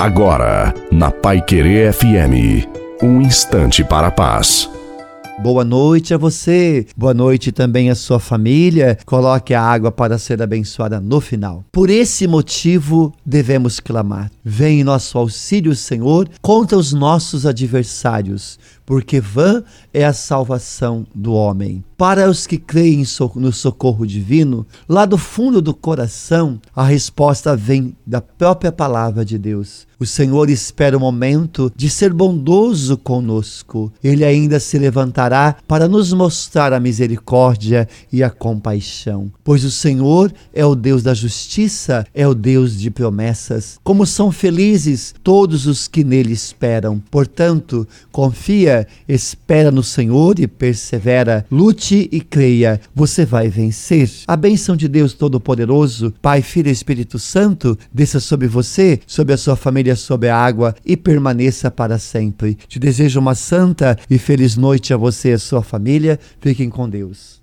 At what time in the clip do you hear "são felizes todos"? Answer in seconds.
44.06-45.66